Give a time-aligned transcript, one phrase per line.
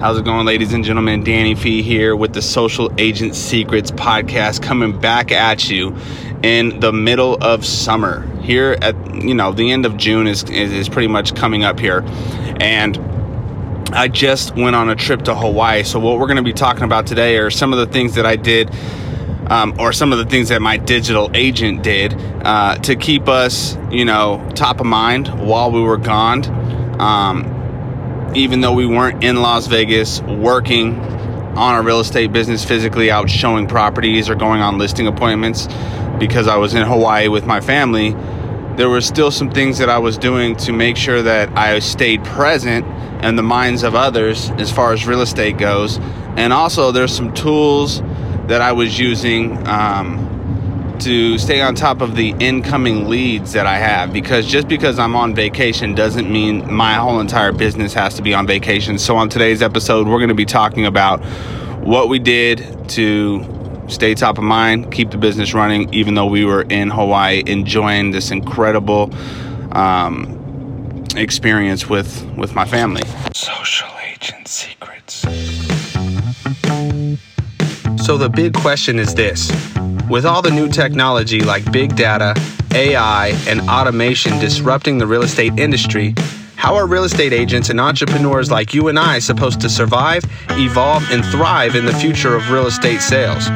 [0.00, 1.24] How's it going, ladies and gentlemen?
[1.24, 5.96] Danny Fee here with the Social Agent Secrets podcast coming back at you
[6.44, 8.24] in the middle of summer.
[8.40, 11.80] Here at you know the end of June is is, is pretty much coming up
[11.80, 12.04] here,
[12.60, 12.96] and
[13.92, 15.82] I just went on a trip to Hawaii.
[15.82, 18.24] So what we're going to be talking about today are some of the things that
[18.24, 18.70] I did.
[19.50, 23.78] Um, or some of the things that my digital agent did uh, to keep us,
[23.90, 26.44] you know, top of mind while we were gone.
[27.00, 27.57] Um,
[28.34, 30.98] even though we weren't in Las Vegas working
[31.56, 35.66] on a real estate business physically out showing properties or going on listing appointments
[36.18, 38.14] because I was in Hawaii with my family,
[38.76, 42.22] there were still some things that I was doing to make sure that I stayed
[42.24, 42.86] present
[43.24, 45.98] in the minds of others as far as real estate goes.
[46.36, 48.00] And also, there's some tools
[48.46, 49.66] that I was using.
[49.66, 50.37] Um,
[51.00, 55.14] to stay on top of the incoming leads that I have because just because I'm
[55.14, 58.98] on vacation doesn't mean my whole entire business has to be on vacation.
[58.98, 61.24] So, on today's episode, we're going to be talking about
[61.84, 66.44] what we did to stay top of mind, keep the business running, even though we
[66.44, 69.10] were in Hawaii enjoying this incredible
[69.72, 73.02] um, experience with, with my family.
[73.34, 74.97] Social agent secrets.
[78.08, 79.52] So, the big question is this
[80.08, 82.34] with all the new technology like big data,
[82.74, 86.14] AI, and automation disrupting the real estate industry,
[86.56, 91.04] how are real estate agents and entrepreneurs like you and I supposed to survive, evolve,
[91.10, 93.48] and thrive in the future of real estate sales?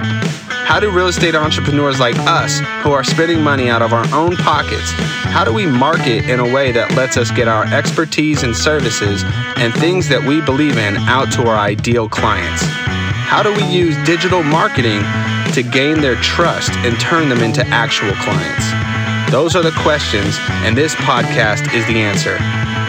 [0.67, 4.37] How do real estate entrepreneurs like us, who are spending money out of our own
[4.37, 4.91] pockets,
[5.33, 9.23] how do we market in a way that lets us get our expertise and services
[9.57, 12.63] and things that we believe in out to our ideal clients?
[13.33, 15.01] How do we use digital marketing
[15.55, 19.33] to gain their trust and turn them into actual clients?
[19.33, 22.37] Those are the questions, and this podcast is the answer.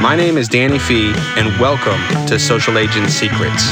[0.01, 3.71] My name is Danny Fee, and welcome to Social Agent Secrets.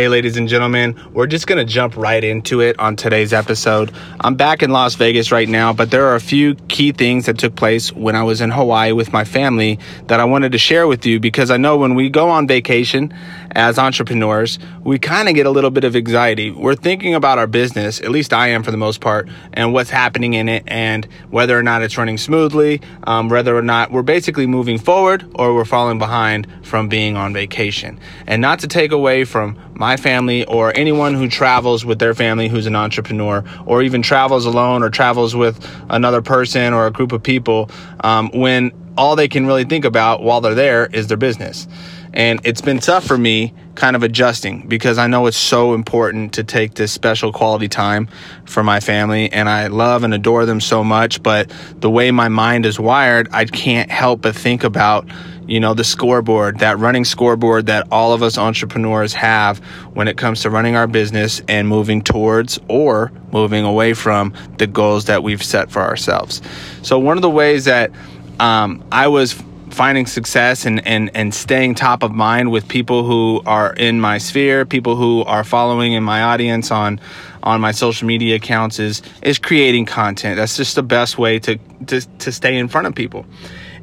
[0.00, 3.92] Hey, ladies and gentlemen, we're just going to jump right into it on today's episode.
[4.20, 7.36] I'm back in Las Vegas right now, but there are a few key things that
[7.36, 10.86] took place when I was in Hawaii with my family that I wanted to share
[10.86, 13.12] with you because I know when we go on vacation
[13.52, 16.50] as entrepreneurs, we kind of get a little bit of anxiety.
[16.50, 19.90] We're thinking about our business, at least I am for the most part, and what's
[19.90, 24.02] happening in it, and whether or not it's running smoothly, um, whether or not we're
[24.02, 27.98] basically moving forward or we're falling behind from being on vacation.
[28.26, 32.48] And not to take away from my family or anyone who travels with their family
[32.48, 37.12] who's an entrepreneur or even travels alone or travels with another person or a group
[37.12, 41.16] of people um, when all they can really think about while they're there is their
[41.16, 41.66] business.
[42.12, 46.34] And it's been tough for me kind of adjusting because I know it's so important
[46.34, 48.08] to take this special quality time
[48.44, 49.30] for my family.
[49.32, 51.22] And I love and adore them so much.
[51.22, 55.08] But the way my mind is wired, I can't help but think about,
[55.46, 59.58] you know, the scoreboard, that running scoreboard that all of us entrepreneurs have
[59.94, 64.66] when it comes to running our business and moving towards or moving away from the
[64.66, 66.42] goals that we've set for ourselves.
[66.82, 67.92] So, one of the ways that
[68.40, 73.42] um, I was finding success and, and, and staying top of mind with people who
[73.46, 77.00] are in my sphere, people who are following in my audience on
[77.42, 80.36] on my social media accounts is is creating content.
[80.36, 83.24] That's just the best way to to, to stay in front of people.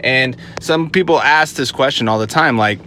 [0.02, 2.80] And some people ask this question all the time, like,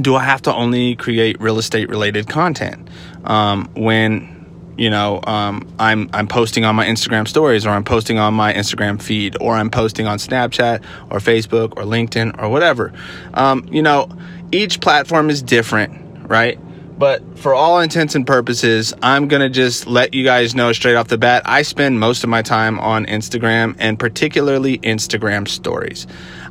[0.00, 2.88] do I have to only create real estate related content?
[3.24, 4.35] Um, when
[4.76, 8.52] you know um, i'm i'm posting on my instagram stories or i'm posting on my
[8.52, 12.92] instagram feed or i'm posting on snapchat or facebook or linkedin or whatever.
[13.34, 14.08] Um, you know
[14.52, 16.58] each platform is different right?
[16.98, 21.08] But for all intents and purposes i'm gonna just let you guys know straight off
[21.08, 26.06] the bat i spend most of my time on instagram and particularly instagram stories.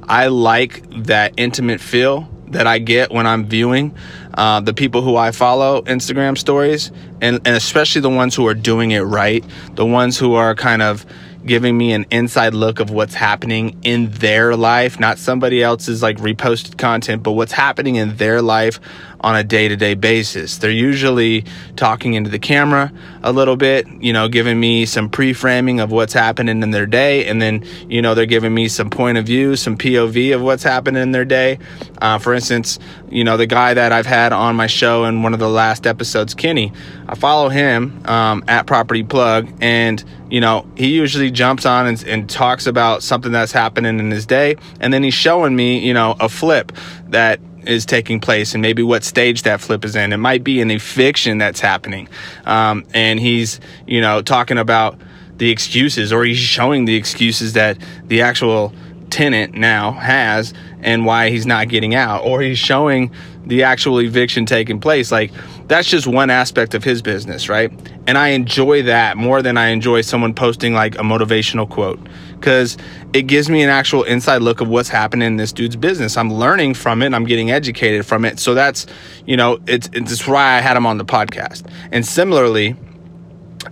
[0.08, 3.94] I like that intimate feel that I get when I'm viewing
[4.34, 6.90] uh, the people who I follow Instagram stories,
[7.22, 9.44] and, and especially the ones who are doing it right,
[9.74, 11.06] the ones who are kind of
[11.46, 16.18] giving me an inside look of what's happening in their life, not somebody else's like
[16.18, 18.80] reposted content, but what's happening in their life
[19.26, 20.60] on a day to day basis.
[20.60, 21.46] They're usually
[21.76, 22.94] talking into the camera
[23.24, 26.86] a little bit, you know, giving me some pre framing of what's happening in their
[26.86, 27.26] day.
[27.26, 30.62] And then, you know, they're giving me some point of view, some POV of what's
[30.62, 31.58] happening in their day.
[32.00, 32.78] Uh, for instance,
[33.10, 35.88] you know, the guy that I've had on my show in one of the last
[35.88, 36.72] episodes, Kenny,
[37.10, 39.52] I follow him um, at Property Plug.
[39.60, 44.12] And, you know, he usually jumps on and, and talks about something that's happening in
[44.12, 44.58] his day.
[44.80, 46.72] And then he's showing me, you know, a flip
[47.08, 50.14] that is taking place and maybe what stage that flip is in.
[50.14, 52.08] It might be an eviction that's happening.
[52.46, 55.00] Um, and he's, you know, talking about
[55.38, 58.74] the excuses or he's showing the excuses that the actual
[59.10, 63.12] tenant now has and why he's not getting out or he's showing
[63.46, 65.32] the actual eviction taking place like
[65.68, 67.72] that's just one aspect of his business right?
[68.08, 72.00] And i enjoy that more than i enjoy someone posting like a motivational quote
[72.34, 72.78] because
[73.14, 76.18] it gives me an actual inside look of what's happening in this dude's business.
[76.18, 78.40] I'm learning from it i'm getting educated from it.
[78.40, 78.86] So that's
[79.26, 81.70] you know it's it's why i had him on the podcast.
[81.92, 82.76] And similarly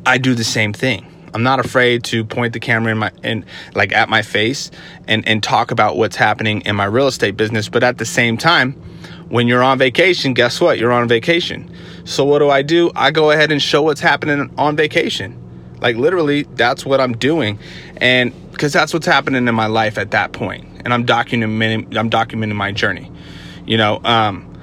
[0.06, 3.46] i do the same thing I'm not afraid to point the camera in my in
[3.76, 4.70] like at my face
[5.08, 7.70] and and talk about what's happening in my real estate business.
[7.70, 8.74] But at the same time,
[9.30, 10.78] when you're on vacation, guess what?
[10.78, 11.74] You're on vacation.
[12.06, 12.92] So what do I do?
[12.96, 15.40] I go ahead and show what's happening on vacation.
[15.82, 17.60] Like literally, that's what I'm doing,
[17.98, 22.10] and because that's what's happening in my life at that point, and I'm documenting I'm
[22.10, 23.12] documenting my journey,
[23.66, 24.56] you know, um,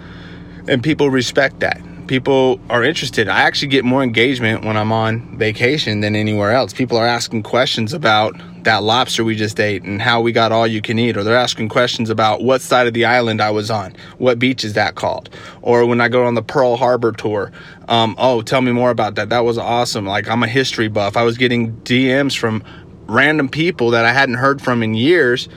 [0.67, 3.29] and people respect that people are interested.
[3.29, 6.73] I actually get more engagement when I'm on vacation than anywhere else.
[6.73, 8.35] People are asking questions about
[8.65, 11.37] that lobster we just ate and how we got all you can eat, or they're
[11.37, 14.97] asking questions about what side of the island I was on, what beach is that
[14.97, 15.31] called,
[15.63, 17.53] or when I go on the Pearl Harbor tour,
[17.87, 19.29] um, oh, tell me more about that.
[19.29, 20.05] That was awesome.
[20.05, 21.17] Like I'm a history buff.
[21.17, 22.65] I was getting DMs from
[23.07, 25.49] random people that I hadn't heard from in years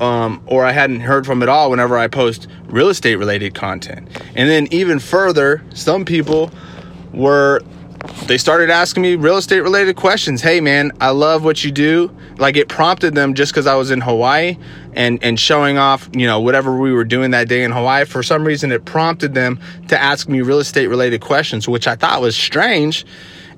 [0.00, 4.08] um, or I hadn't heard from at all whenever I post real estate related content.
[4.34, 6.50] And then even further, some people
[7.12, 7.60] were
[8.26, 10.42] they started asking me real estate related questions.
[10.42, 12.14] Hey man, I love what you do.
[12.38, 14.58] Like it prompted them just because I was in Hawaii
[14.94, 18.04] and and showing off, you know, whatever we were doing that day in Hawaii.
[18.04, 19.58] For some reason, it prompted them
[19.88, 23.06] to ask me real estate related questions, which I thought was strange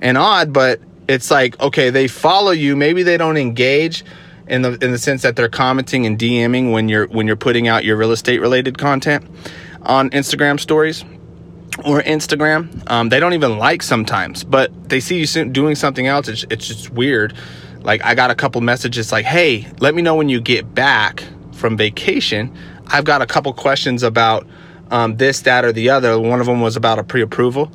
[0.01, 0.53] and odd.
[0.53, 2.75] But it's like, okay, they follow you.
[2.75, 4.05] Maybe they don't engage
[4.47, 7.67] in the in the sense that they're commenting and DMing when you're when you're putting
[7.67, 9.25] out your real estate related content
[9.83, 11.03] on Instagram stories
[11.85, 12.89] or Instagram.
[12.89, 16.27] Um, they don't even like sometimes, but they see you doing something else.
[16.27, 17.33] It's, it's just weird.
[17.81, 21.23] Like I got a couple messages like, "Hey, let me know when you get back
[21.53, 22.55] from vacation.
[22.87, 24.47] I've got a couple questions about
[24.91, 27.71] um, this, that, or the other." One of them was about a pre-approval.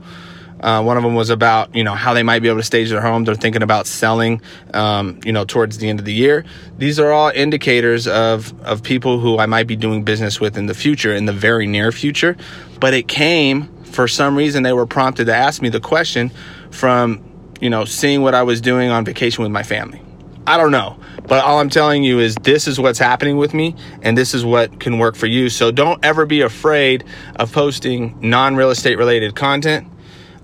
[0.62, 2.91] Uh, one of them was about you know how they might be able to stage
[2.91, 3.25] their home.
[3.25, 4.41] They're thinking about selling,
[4.75, 6.44] um, you know, towards the end of the year.
[6.79, 10.67] These are all indicators of of people who I might be doing business with in
[10.67, 12.37] the future, in the very near future.
[12.81, 16.31] But it came for some reason they were prompted to ask me the question
[16.70, 17.23] from
[17.61, 20.00] you know seeing what I was doing on vacation with my family.
[20.47, 20.99] I don't know.
[21.26, 24.44] But all I'm telling you is this is what's happening with me and this is
[24.44, 25.49] what can work for you.
[25.49, 27.05] So don't ever be afraid
[27.37, 29.88] of posting non real estate related content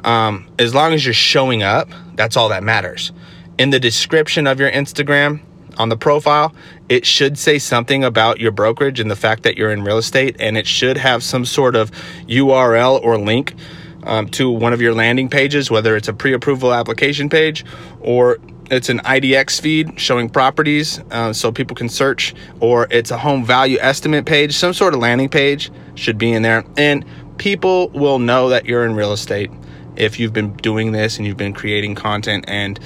[0.04, 3.12] um, as long as you're showing up, that's all that matters.
[3.58, 5.40] In the description of your Instagram,
[5.78, 6.52] on the profile,
[6.88, 10.36] it should say something about your brokerage and the fact that you're in real estate,
[10.40, 11.90] and it should have some sort of
[12.26, 13.54] URL or link
[14.02, 17.64] um, to one of your landing pages, whether it's a pre approval application page
[18.00, 18.38] or
[18.70, 23.44] it's an IDX feed showing properties uh, so people can search, or it's a home
[23.44, 26.64] value estimate page, some sort of landing page should be in there.
[26.76, 27.04] And
[27.38, 29.50] people will know that you're in real estate
[29.98, 32.44] if you've been doing this and you've been creating content.
[32.48, 32.80] And,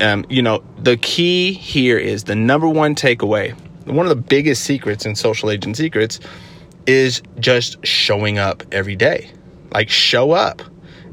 [0.00, 4.64] um, you know, the key here is the number one takeaway, one of the biggest
[4.64, 6.20] secrets in social agent secrets
[6.86, 9.30] is just showing up every day.
[9.72, 10.62] Like, show up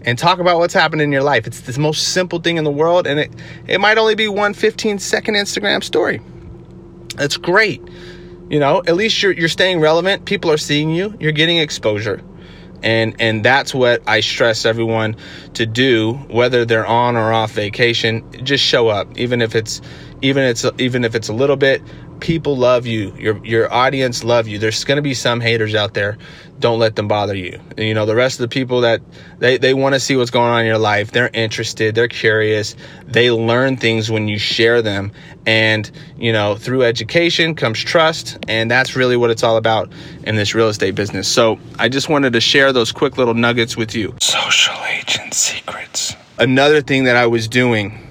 [0.03, 1.47] and talk about what's happening in your life.
[1.47, 3.31] It's the most simple thing in the world, and it,
[3.67, 6.21] it might only be one 15 second Instagram story.
[7.15, 7.81] That's great.
[8.49, 10.25] You know, at least you're, you're staying relevant.
[10.25, 12.21] People are seeing you, you're getting exposure
[12.83, 15.15] and and that's what I stress everyone
[15.55, 19.81] to do whether they're on or off vacation just show up even if it's
[20.21, 21.81] even it's even if it's a little bit
[22.19, 24.59] people love you your your audience love you.
[24.59, 26.17] There's going to be some haters out there.
[26.59, 27.59] Don't let them bother you.
[27.77, 29.01] You know the rest of the people that
[29.39, 31.11] they, they want to see what's going on in your life.
[31.11, 31.95] They're interested.
[31.95, 32.75] They're curious.
[33.05, 35.11] They learn things when you share them.
[35.45, 38.37] And you know through education comes trust.
[38.47, 39.91] And that's really what it's all about
[40.23, 41.27] in this real estate business.
[41.27, 44.15] So i just wanted to share those quick little nuggets with you.
[44.21, 46.15] Social agent secrets.
[46.37, 48.05] Another thing that i was doing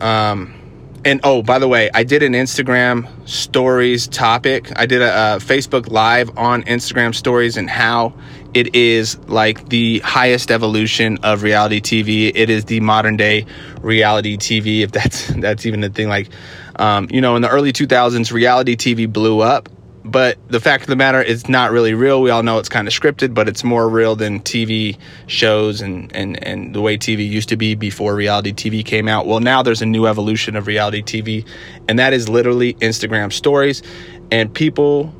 [0.00, 0.54] um
[1.04, 4.72] and oh, by the way, I did an Instagram stories topic.
[4.76, 8.14] I did a, a, Facebook live on Instagram stories and how
[8.54, 12.32] it is like the highest evolution of reality TV.
[12.34, 13.44] It is the modern day
[13.80, 16.08] reality TV, if that's that's even a thing.
[16.08, 16.30] Like,
[16.76, 19.68] um, you know, in the early 2000s, reality TV blew up
[20.04, 22.86] but the fact of the matter is not really real we all know it's kind
[22.86, 27.28] of scripted but it's more real than tv shows and, and, and the way tv
[27.28, 30.66] used to be before reality tv came out well now there's a new evolution of
[30.66, 31.46] reality tv
[31.88, 33.82] and that is literally instagram stories
[34.30, 35.14] and people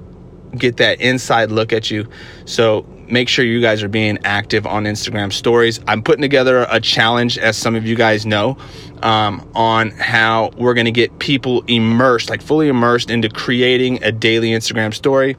[0.55, 2.09] get that inside look at you.
[2.45, 5.81] So make sure you guys are being active on Instagram stories.
[5.87, 8.57] I'm putting together a challenge, as some of you guys know,
[9.03, 14.13] um, on how we're going to get people immersed, like fully immersed into creating a
[14.13, 15.37] daily Instagram story.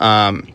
[0.00, 0.48] Um,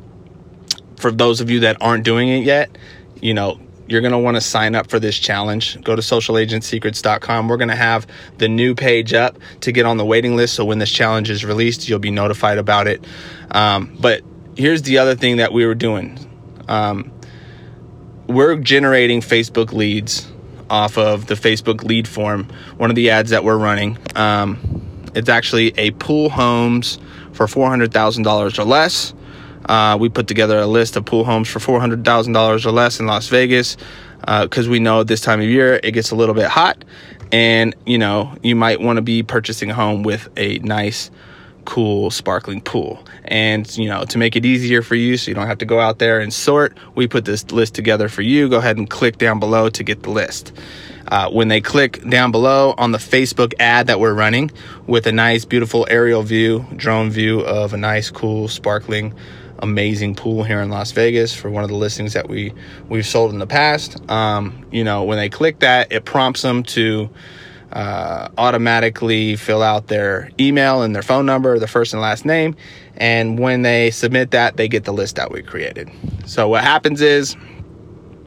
[0.98, 2.78] for those of you that aren't doing it yet,
[3.22, 5.82] you know, you're going to want to sign up for this challenge.
[5.84, 7.48] Go to socialagentsecrets.com.
[7.50, 10.54] We're going to have the new page up to get on the waiting list.
[10.54, 13.06] So when this challenge is released, you'll be notified about it.
[13.52, 14.22] Um, but
[14.56, 16.31] here's the other thing that we were doing
[16.68, 17.12] um,
[18.28, 20.32] we're generating Facebook leads
[20.70, 23.98] off of the Facebook lead form, one of the ads that we're running.
[24.16, 26.98] Um, it's actually a pool homes
[27.34, 29.14] for $400,000 or less.
[29.66, 33.28] Uh, we put together a list of pool homes for $400,000 or less in Las
[33.28, 33.78] Vegas
[34.20, 36.84] because uh, we know this time of year it gets a little bit hot
[37.32, 41.10] and you know you might want to be purchasing a home with a nice
[41.66, 45.48] cool sparkling pool and you know to make it easier for you so you don't
[45.48, 48.58] have to go out there and sort we put this list together for you go
[48.58, 50.52] ahead and click down below to get the list
[51.08, 54.50] uh, when they click down below on the facebook ad that we're running
[54.88, 59.14] with a nice beautiful aerial view drone view of a nice cool sparkling
[59.62, 62.52] amazing pool here in Las Vegas for one of the listings that we
[62.90, 64.10] we've sold in the past.
[64.10, 67.10] Um, you know, when they click that, it prompts them to
[67.72, 72.56] uh, automatically fill out their email and their phone number, their first and last name,
[72.98, 75.90] and when they submit that, they get the list that we created.
[76.26, 77.36] So what happens is.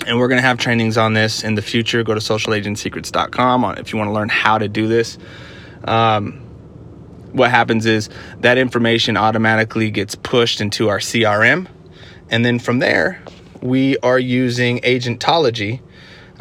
[0.07, 2.03] And we're going to have trainings on this in the future.
[2.03, 5.17] Go to socialagentsecrets.com if you want to learn how to do this.
[5.85, 6.45] Um,
[7.33, 8.11] what happens is
[8.41, 11.69] that information automatically gets pushed into our CRM.
[12.29, 13.23] And then from there,
[13.61, 15.81] we are using Agentology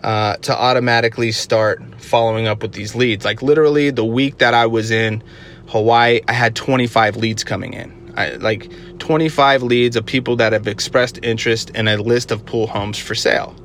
[0.03, 3.25] uh, to automatically start following up with these leads.
[3.25, 5.24] Like literally, the week that I was in
[5.67, 8.13] Hawaii, I had 25 leads coming in.
[8.15, 12.67] I, like 25 leads of people that have expressed interest in a list of pool
[12.67, 13.55] homes for sale.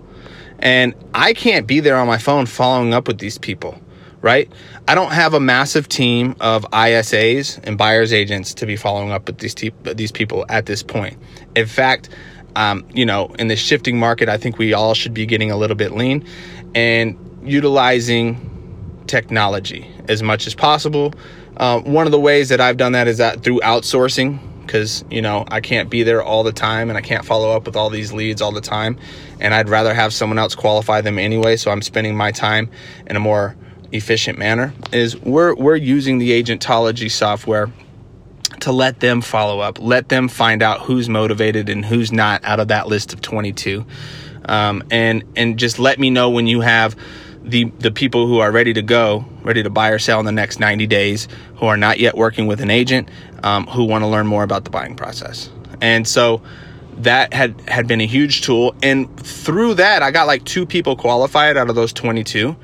[0.61, 3.81] And I can't be there on my phone following up with these people
[4.21, 4.51] right?
[4.87, 9.27] I don't have a massive team of ISAs and buyers agents to be following up
[9.27, 11.17] with these te- these people at this point.
[11.55, 12.09] In fact,
[12.57, 15.57] um, you know, in the shifting market, I think we all should be getting a
[15.57, 16.27] little bit lean
[16.75, 21.15] and utilizing technology as much as possible.
[21.57, 24.39] Uh, one of the ways that I've done that is that through outsourcing
[24.69, 27.65] because you know I can't be there all the time and I can't follow up
[27.65, 28.99] with all these leads all the time
[29.41, 32.71] and I'd rather have someone else qualify them anyway so I'm spending my time
[33.07, 33.57] in a more
[33.93, 37.73] efficient manner is we're we're using the agentology software
[38.69, 42.61] to let them follow up, let them find out who's motivated and who's not out
[42.61, 43.87] of that list of 22,
[44.45, 46.95] um, and and just let me know when you have
[47.43, 50.33] the the people who are ready to go, ready to buy or sell in the
[50.33, 53.09] next 90 days, who are not yet working with an agent,
[53.43, 55.49] um, who want to learn more about the buying process,
[55.81, 56.43] and so
[56.99, 60.95] that had had been a huge tool, and through that I got like two people
[60.95, 62.55] qualified out of those 22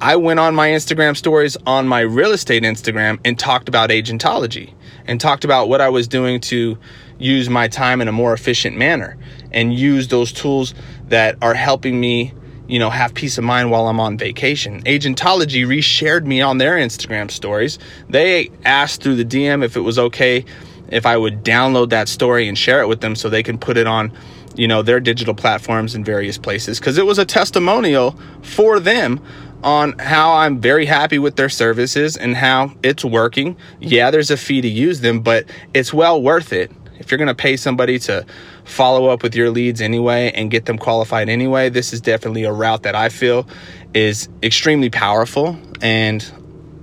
[0.00, 4.72] I went on my Instagram stories on my real estate Instagram and talked about agentology
[5.08, 6.78] and talked about what I was doing to
[7.18, 9.16] use my time in a more efficient manner
[9.50, 10.74] and use those tools
[11.08, 12.32] that are helping me,
[12.68, 14.82] you know, have peace of mind while I'm on vacation.
[14.84, 17.78] Agentology reshared me on their Instagram stories.
[18.08, 20.44] They asked through the DM if it was okay
[20.90, 23.76] if I would download that story and share it with them so they can put
[23.76, 24.12] it on
[24.56, 29.20] you know their digital platforms in various places because it was a testimonial for them
[29.62, 33.56] on how I'm very happy with their services and how it's working.
[33.80, 36.70] Yeah, there's a fee to use them, but it's well worth it.
[36.98, 38.26] If you're going to pay somebody to
[38.64, 42.52] follow up with your leads anyway and get them qualified anyway, this is definitely a
[42.52, 43.46] route that I feel
[43.94, 45.56] is extremely powerful.
[45.80, 46.24] And,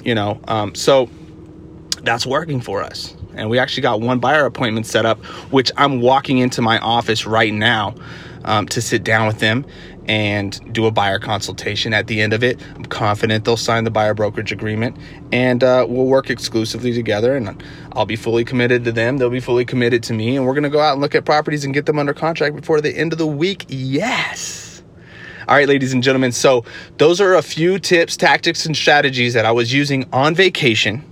[0.04, 1.10] you know, um, so
[2.02, 3.16] that's working for us.
[3.36, 7.26] And we actually got one buyer appointment set up, which I'm walking into my office
[7.26, 7.96] right now
[8.46, 9.66] um, to sit down with them
[10.08, 12.62] and do a buyer consultation at the end of it.
[12.76, 14.98] I'm confident they'll sign the buyer brokerage agreement
[15.32, 17.36] and uh, we'll work exclusively together.
[17.36, 19.18] And I'll be fully committed to them.
[19.18, 20.36] They'll be fully committed to me.
[20.36, 22.56] And we're going to go out and look at properties and get them under contract
[22.56, 23.66] before the end of the week.
[23.68, 24.84] Yes.
[25.48, 26.32] All right, ladies and gentlemen.
[26.32, 26.66] So,
[26.98, 31.04] those are a few tips, tactics, and strategies that I was using on vacation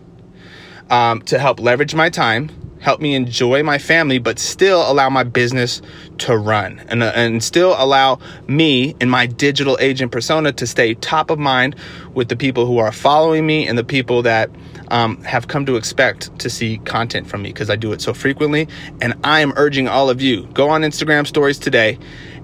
[0.90, 2.50] um, to help leverage my time
[2.84, 5.82] help me enjoy my family, but still allow my business
[6.18, 10.94] to run and, uh, and still allow me and my digital agent persona to stay
[10.96, 11.76] top of mind
[12.14, 14.50] with the people who are following me and the people that
[14.90, 18.14] um, have come to expect to see content from me because I do it so
[18.14, 18.68] frequently.
[19.00, 21.98] And I am urging all of you go on Instagram stories today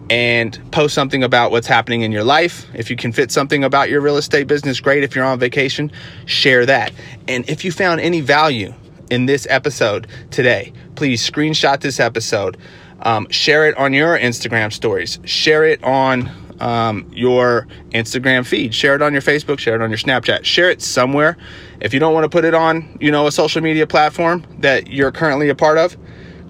[0.09, 2.65] and post something about what's happening in your life.
[2.73, 5.03] If you can fit something about your real estate business, great.
[5.03, 5.91] If you're on vacation,
[6.25, 6.93] share that.
[7.27, 8.73] And if you found any value
[9.09, 12.57] in this episode today, please screenshot this episode,
[13.01, 18.95] um, share it on your Instagram stories, share it on um, your Instagram feed, share
[18.95, 21.37] it on your Facebook, share it on your Snapchat, share it somewhere.
[21.79, 24.87] If you don't want to put it on, you know, a social media platform that
[24.87, 25.97] you're currently a part of,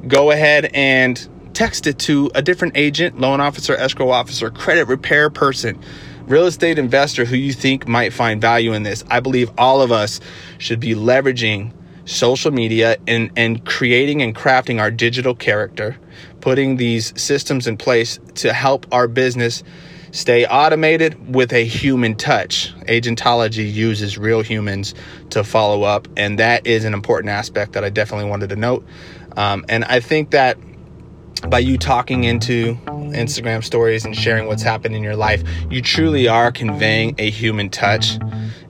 [0.07, 5.29] go ahead and text it to a different agent, loan officer, escrow officer, credit repair
[5.29, 5.79] person,
[6.25, 9.03] real estate investor who you think might find value in this.
[9.09, 10.19] I believe all of us
[10.57, 11.73] should be leveraging
[12.09, 15.95] social media and, and creating and crafting our digital character,
[16.41, 19.63] putting these systems in place to help our business
[20.11, 22.73] stay automated with a human touch.
[22.87, 24.95] Agentology uses real humans
[25.29, 28.83] to follow up, and that is an important aspect that I definitely wanted to note.
[29.37, 30.57] Um, and I think that
[31.47, 36.27] by you talking into Instagram stories and sharing what's happened in your life, you truly
[36.27, 38.17] are conveying a human touch.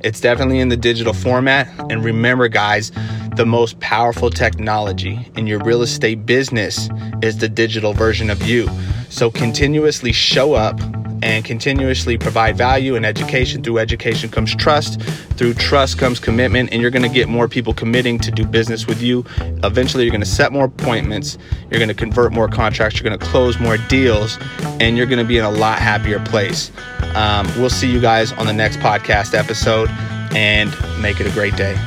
[0.02, 1.68] It's definitely in the digital format.
[1.90, 2.92] And remember, guys,
[3.40, 6.90] the most powerful technology in your real estate business
[7.22, 8.70] is the digital version of you.
[9.10, 10.78] So continuously show up
[11.24, 13.64] and continuously provide value and education.
[13.64, 15.02] Through education comes trust.
[15.38, 19.02] Through trust comes commitment, and you're to get more people committing to do business with
[19.02, 19.24] you.
[19.64, 21.38] Eventually, you're to set more appointments,
[21.72, 24.38] you're to convert more contracts, you're to close more deals,
[24.82, 26.74] and you're to be in a lot happier place.
[27.16, 29.90] Um, we'll see you guys on the next podcast episode,
[30.36, 30.70] and
[31.02, 31.80] make it a great day.